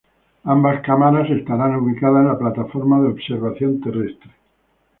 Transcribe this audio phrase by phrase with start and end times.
[0.45, 4.31] Ambas cámaras estarán ubicadas en la Plataforma de Observación Terrestre.